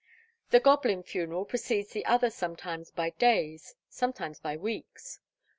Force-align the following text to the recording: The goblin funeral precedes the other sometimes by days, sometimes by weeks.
The 0.49 0.59
goblin 0.59 1.03
funeral 1.03 1.45
precedes 1.45 1.91
the 1.91 2.07
other 2.07 2.31
sometimes 2.31 2.89
by 2.89 3.11
days, 3.11 3.75
sometimes 3.87 4.39
by 4.39 4.57
weeks. 4.57 5.19